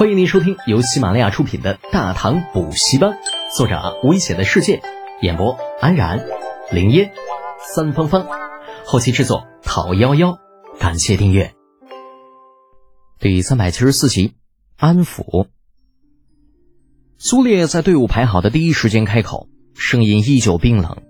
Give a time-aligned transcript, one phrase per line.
[0.00, 3.10] 欢迎您收听由喜马拉雅出品的《大唐补习班》，
[3.54, 4.80] 作者危险的世界，
[5.20, 6.24] 演播安然、
[6.72, 7.12] 林烟、
[7.74, 8.26] 三芳芳，
[8.86, 10.38] 后期制作讨幺幺，
[10.78, 11.52] 感谢订阅。
[13.18, 14.36] 第三百七十四集，
[14.78, 15.48] 安抚。
[17.18, 21.02] 苏烈在队伍排好的第一时间开口，声音依旧冰冷：“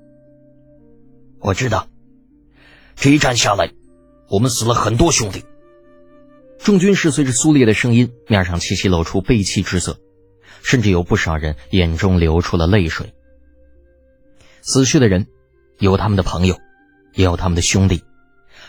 [1.39, 1.87] 我知道，
[2.97, 3.71] 这一战下来，
[4.29, 5.45] 我们死了很多兄弟。”
[6.63, 9.99] 众军士随着苏烈的声音，面上齐齐露出悲戚之色，
[10.63, 13.15] 甚至有不少人眼中流出了泪水。
[14.61, 15.27] 死去的人，
[15.79, 16.59] 有他们的朋友，
[17.15, 18.05] 也有他们的兄弟。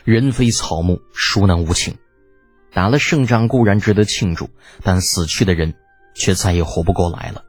[0.05, 1.97] 人非草木，孰能无情？
[2.73, 4.49] 打了胜仗固然值得庆祝，
[4.83, 5.73] 但死去的人
[6.15, 7.43] 却再也活不过来了。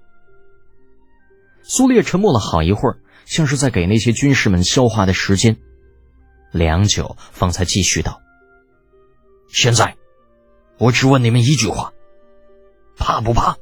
[1.62, 5.56] 苏烈沉默了好一会儿，像是在给那些军士们消化的时间。
[6.50, 8.20] 良久，方才继续道
[9.48, 9.96] ：“现在。”
[10.82, 11.92] 我只问你们一句话：
[12.96, 13.56] 怕不怕？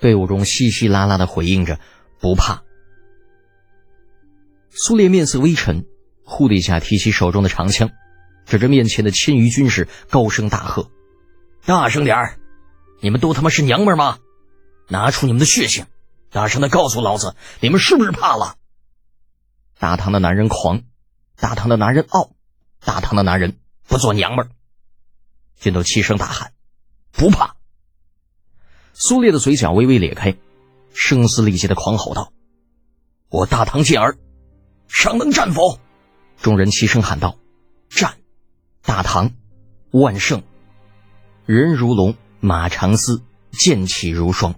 [0.00, 1.80] 队伍中稀稀拉拉的回应着
[2.20, 2.62] ：“不怕。”
[4.68, 5.86] 苏烈面色微沉，
[6.26, 7.90] 呼的一下提起手中的长枪，
[8.44, 10.90] 指着面前的千余军士，高声大喝
[11.64, 12.38] ：“大声点儿！
[13.00, 14.18] 你们都他妈是娘们吗？
[14.88, 15.86] 拿出你们的血性，
[16.30, 18.56] 大声的告诉老子，你们是不是怕了？”
[19.80, 20.82] 大唐的男人狂，
[21.34, 22.32] 大唐的男人傲，
[22.84, 24.50] 大唐的男人不做娘们儿。
[25.62, 26.52] 全都齐声大喊
[27.12, 27.54] ：“不怕！”
[28.94, 30.34] 苏烈的嘴角微微咧开，
[30.92, 32.32] 声嘶力竭的狂吼道
[33.30, 34.18] ：“我大唐健儿，
[34.88, 35.78] 尚能战否？”
[36.42, 37.38] 众人齐声喊道
[37.88, 38.16] ：“战！
[38.84, 39.30] 大唐
[39.92, 40.42] 万胜！”
[41.46, 44.56] 人如龙，马长嘶，剑气如霜。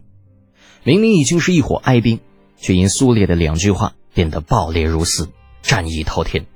[0.84, 2.18] 明明已经是一伙哀兵，
[2.56, 5.28] 却因苏烈的两句话变得爆裂如丝，
[5.60, 6.46] 战意滔天。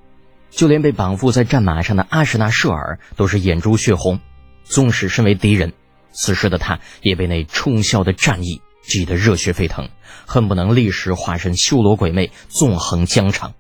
[0.51, 4.21] 就连被绑缚在战马上的阿什纳舍尔都是眼珠血红。
[4.69, 5.73] 纵使身为敌人，
[6.13, 9.89] 此时的他也被那冲霄的战意激得热血沸腾，
[10.27, 13.55] 恨不能立时化身修罗鬼魅，纵横疆场。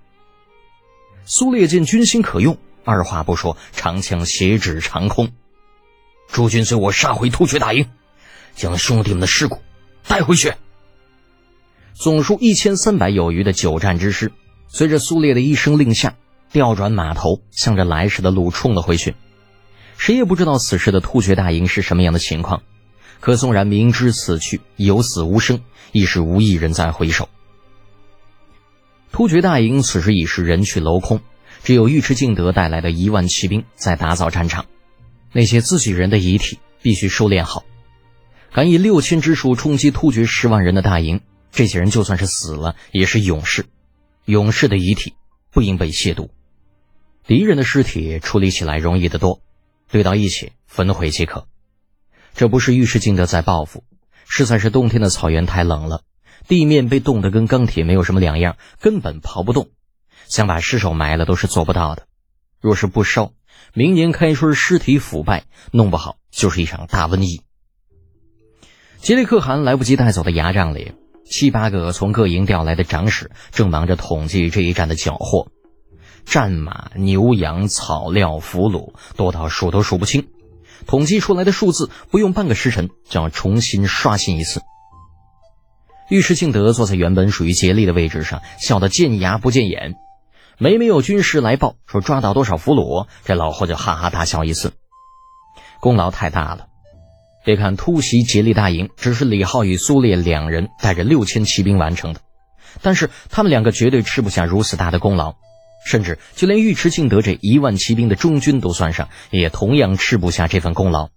[1.24, 5.30] 苏烈见军心可用，二话不说，长枪斜指长空
[6.32, 7.88] ：“诸军随我杀回突厥大营，
[8.54, 9.60] 将兄弟们的尸骨
[10.06, 10.52] 带回去。”
[11.94, 14.32] 总数一千三百有余的久战之师，
[14.68, 16.14] 随着苏烈的一声令下，
[16.52, 19.14] 调转马头，向着来时的路冲了回去。
[19.98, 22.62] 谁也不知道此时的突厥大营是什么样的情况，
[23.20, 25.60] 可纵然明知此去有死无生，
[25.92, 27.28] 亦是无一人再回首。
[29.10, 31.20] 突厥大营此时已是人去楼空，
[31.64, 34.66] 只有尉迟敬德带来的一万骑兵在打扫战场。
[35.32, 37.64] 那些自己人的遗体必须收敛好，
[38.52, 41.20] 敢以六千之数冲击突厥十万人的大营，
[41.50, 43.66] 这些人就算是死了，也是勇士。
[44.24, 45.14] 勇士的遗体
[45.50, 46.28] 不应被亵渎，
[47.26, 49.42] 敌人的尸体处理起来容易得多。
[49.90, 51.46] 堆到一起焚毁即可。
[52.34, 53.84] 这不是尉迟敬德在报复，
[54.26, 56.02] 实在是冬天的草原太冷了，
[56.46, 59.70] 地面被冻得跟钢铁没有什么两样，根本刨不动。
[60.28, 62.06] 想把尸首埋了都是做不到的。
[62.60, 63.32] 若是不烧，
[63.72, 67.42] 明年开春尸体腐败，弄不好就是一场大瘟疫。
[68.98, 70.92] 吉利可汗来不及带走的牙帐里，
[71.24, 75.50] 七八个从各营调来的长史正忙着统计这一战的缴获。
[76.30, 80.28] 战马、牛羊、草料、俘虏多到数都数不清，
[80.86, 84.60] 统计出来的数字不用半个时辰就要重新刷新一次。
[86.10, 89.94] 尉迟敬德坐在原本属于竭力的位置上，笑得见牙不见眼。
[90.58, 94.74] 每每有军师来报说抓到多少俘虏，这老货就哈哈大笑一次。
[95.80, 96.66] 功劳太大了，
[97.42, 102.20] 别看突袭竭力大营只是李浩与苏烈两人带着六千骑兵完成的，
[102.82, 105.36] 但是他们两个绝对吃不下如此大的功劳。
[105.88, 111.08] 甚至就连尉迟敬德这一万骑兵的中军都算上，也同样吃不下这份功劳。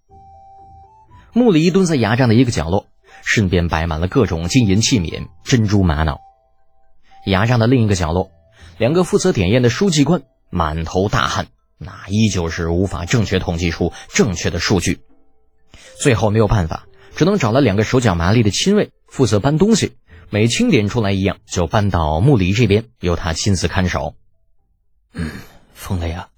[1.34, 2.86] 穆里蹲在牙帐的一个角落，
[3.22, 6.22] 身边摆满了各种金银器皿、珍珠玛瑙。
[7.26, 8.32] 牙帐的另一个角落，
[8.78, 15.02] 两个负责点验的书记官满头大汗，那依旧是无法正确统计出正确的数据。
[16.00, 19.98] 最后没有办法，只能找了两个手脚麻利的亲卫负责搬东西，
[20.30, 24.16] 每清点出来一样，就搬到穆里这边，由他亲自看守。
[25.14, 25.32] 嗯，
[25.74, 26.30] 疯了呀，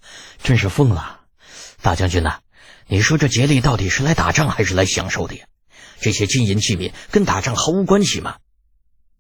[0.42, 1.22] 真是疯了！
[1.82, 2.40] 大将军呐，
[2.88, 5.46] 你说这竭力到底是来打仗还是来享受的呀？
[6.00, 8.38] 这些金银器皿跟打仗毫无关系吗？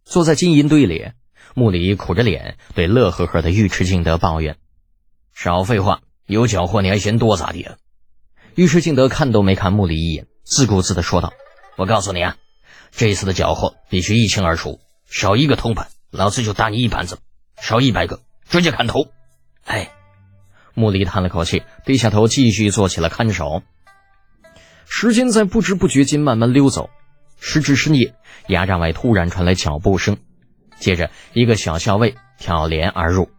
[0.05, 1.11] 坐在金银堆里，
[1.53, 4.57] 穆里苦着脸对乐呵呵的尉迟敬德抱怨
[5.33, 7.69] ：“少废话，有缴获你还嫌多咋地？”
[8.55, 11.33] 尉迟敬德看都没看穆里一眼，自顾自的说道
[11.77, 12.37] ：“我告诉你啊，
[12.91, 14.79] 这次的缴获必须一清二楚，
[15.09, 17.15] 少一个铜板，老子就打你一板子；
[17.61, 19.07] 少一百个，直接砍头。”
[19.65, 19.91] 哎，
[20.73, 23.63] 穆里叹了口气，低下头继续做起了看守。
[24.85, 26.89] 时间在不知不觉间慢慢溜走，
[27.39, 28.13] 时至深夜，
[28.47, 30.17] 牙帐外突然传来脚步声，
[30.79, 33.29] 接着一个小校尉挑帘而入：“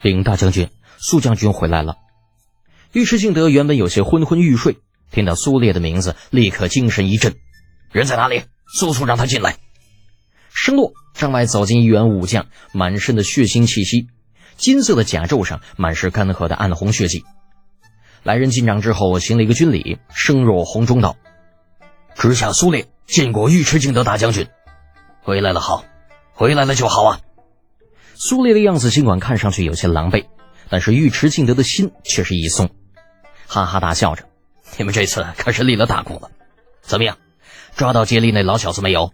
[0.00, 1.96] 禀大将军，苏将军回来了。”
[2.92, 4.78] 尉迟敬德原本有些昏昏欲睡，
[5.10, 7.34] 听到苏烈的名字，立刻精神一振
[7.92, 8.44] ：“人在哪里？
[8.66, 9.56] 速速让他进来！”
[10.54, 14.08] 声落，帐外走进一员武将，满身的血腥气息，
[14.58, 17.24] 金色的甲胄上满是干涸的暗红血迹。
[18.24, 21.16] 来人进帐之后，行了一个军礼，声若洪钟道
[22.14, 24.48] ：“直下苏烈见过尉迟敬德大将军，
[25.22, 25.84] 回来了好，
[26.32, 27.20] 回来了就好啊。”
[28.14, 30.26] 苏烈的样子尽管看上去有些狼狈，
[30.68, 32.68] 但是尉迟敬德的心却是一松，
[33.46, 34.24] 哈哈大笑着
[34.76, 36.30] ：“你们这次可是立了大功了，
[36.82, 37.16] 怎么样，
[37.76, 39.12] 抓到接力那老小子没有？”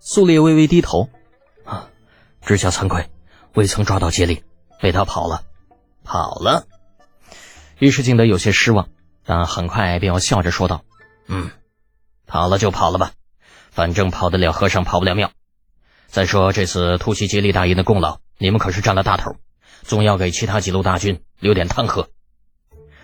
[0.00, 1.08] 苏烈微微低头
[1.64, 1.88] ：“啊，
[2.44, 3.08] 知下惭愧，
[3.54, 4.42] 未曾抓到接力，
[4.80, 5.42] 被他跑了，
[6.04, 6.66] 跑了。”
[7.80, 8.88] 尉迟敬德有些失望，
[9.24, 10.84] 但很快便又笑着说道
[11.26, 11.50] ：“嗯，
[12.26, 13.12] 跑了就跑了吧，
[13.70, 15.32] 反正跑得了和尚跑不了庙。
[16.06, 19.36] 再说这次突袭接力大营的功劳，你们可是占了大头，
[19.82, 22.08] 总要给其他几路大军留点汤喝。”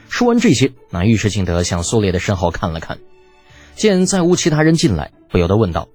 [0.09, 2.99] 说完这些，那尉迟敬德向苏烈的身后看了看，
[3.75, 5.89] 见再无其他人进来，不由得问道：“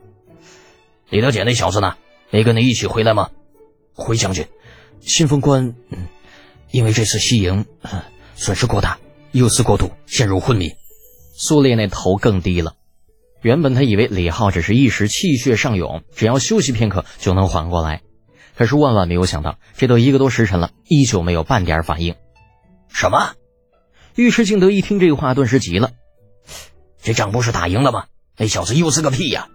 [1.10, 1.96] 李德俭那小子呢？
[2.30, 3.30] 没跟你一起回来吗？”
[3.94, 4.46] 回将军，
[5.06, 6.08] 新丰关，嗯，
[6.72, 7.66] 因为这次西营。
[8.38, 9.00] 损失过大，
[9.32, 10.74] 忧思过度，陷入昏迷。
[11.38, 12.74] 苏烈那头更低了。
[13.42, 18.02] 原本他以为李浩只是一时气血上涌，只要休息片刻就能缓过来。
[18.58, 22.16] 可是万万没有想到，这都一个多时辰了，依旧没有半点反应。
[22.90, 23.36] 什么？
[24.16, 25.92] 尉迟敬德一听这话，顿时急了
[27.02, 28.06] ：“这仗不是打赢了吗？
[28.38, 29.48] 那小子忧思个屁呀！”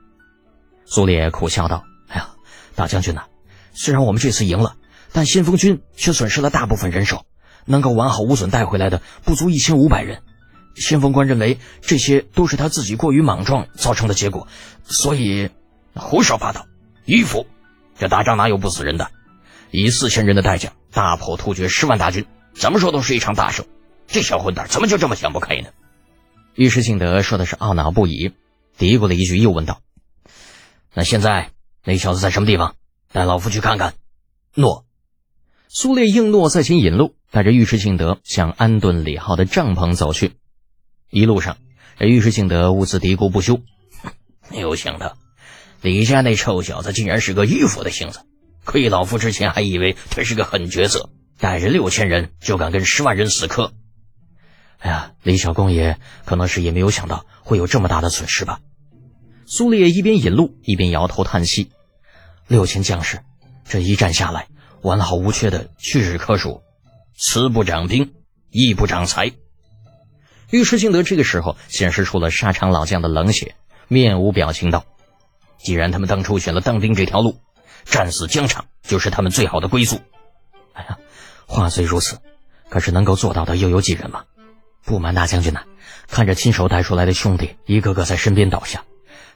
[0.86, 2.30] 苏烈苦笑道：“哎呀，
[2.76, 3.24] 大将军呐，
[3.74, 4.76] 虽然我们这次赢了，
[5.12, 7.24] 但先锋军却损失了大部分人手。”
[7.66, 10.22] 能够完好无损带回来的不足一千五百人，
[10.74, 14.48] 先锋官认为这些都是他自己过于莽撞造成的结果，
[14.82, 15.50] 所以
[15.94, 16.66] 胡说八道，
[17.06, 17.46] 迂腐！
[17.98, 19.10] 这打仗哪有不死人的？
[19.70, 22.24] 以四千人的代价大破突厥十万大军，
[22.54, 23.66] 怎么说都是一场大胜。
[24.08, 25.68] 这小混蛋怎么就这么想不开呢？
[26.56, 28.32] 尉迟敬德说的是懊恼不已，
[28.78, 29.82] 嘀咕了一句，又问道
[30.94, 31.50] ：“那现在
[31.84, 32.74] 那小子在什么地方？
[33.12, 33.94] 带老夫去看看。”
[34.56, 34.86] 诺。
[35.72, 40.32] 苏烈应诺，在前引路，带着尉迟敬德向安顿李浩的帐篷走去。
[41.10, 41.58] 一路上，
[41.96, 43.60] 这尉迟敬德兀自嘀咕不休
[44.50, 45.16] ：“没有想到，
[45.80, 48.22] 李家那臭小子竟然是个迂腐的性子。
[48.64, 53.72] 亏老夫之前还以为他是个狠角色，带着六千人就敢跟十万人死磕。
[54.78, 58.58] 哎呀，李小公爷可能是也没有想到会有这么大的损失吧？”
[59.46, 61.70] 苏烈一边引路一边摇头叹息
[62.48, 63.20] ：“六千将士，
[63.64, 64.48] 这一战下来……”
[64.82, 66.62] 完好无缺的屈指可数，
[67.16, 68.14] 慈不长兵，
[68.50, 69.32] 义不长财。
[70.50, 73.54] 尉迟敬德这个时候显示出了沙场老将的冷血，
[73.88, 74.84] 面无表情道
[75.62, 77.40] ：“既然他们当初选了当兵这条路，
[77.84, 80.00] 战死疆场就是他们最好的归宿。”
[80.72, 80.98] 哎呀，
[81.46, 82.18] 话虽如此，
[82.68, 84.24] 可是能够做到的又有几人吗？
[84.82, 85.64] 不瞒大将军呐，
[86.08, 88.84] 看着亲手带出来的兄弟一个个在身边倒下，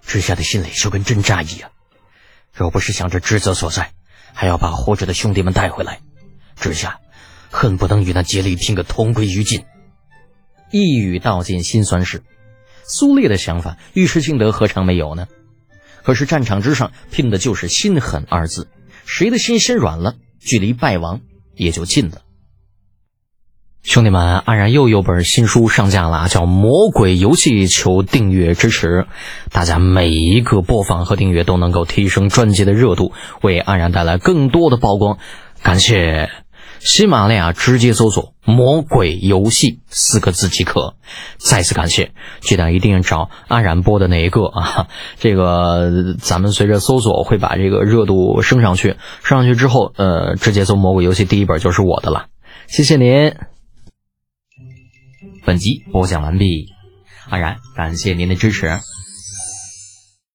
[0.03, 1.71] 知下的心里就跟针扎一样。
[2.53, 3.93] 若不是想着职责所在，
[4.35, 6.01] 还要把活着的兄弟们带回来，
[6.57, 7.01] 之下
[7.51, 9.65] 恨不能与那竭力拼个同归于尽。
[10.71, 12.23] 一语道尽心酸事，
[12.85, 15.29] 苏烈的想法，尉迟敬德何尝没有呢？
[16.03, 18.69] 可是战场之上拼的就是心狠二字，
[19.07, 21.21] 谁的心心软了，距离败亡
[21.55, 22.23] 也就近了。
[23.85, 29.07] 兄弟们，安然又有本新书上架了，叫《魔鬼游戏》，求订阅支持。
[29.53, 33.13] 大家每一个播放和订阅都能够提升专辑的热度，
[33.43, 35.19] 为安然带来更多的曝光。
[35.63, 36.31] 感谢
[36.79, 40.95] 喜马拉雅直接搜索“魔鬼游戏”四个字即可。
[41.37, 44.89] 再次感谢，记得一定找安然播的那一个啊。
[45.19, 52.29] 这个咱们随着搜索会把这个热度升上去，升上去之后，呃，直接搜“魔鬼游戏”第一本就是我的了。
[52.67, 53.35] 谢谢您。
[55.45, 56.73] 本集播讲完毕，
[57.29, 58.81] 安然感谢您的支持。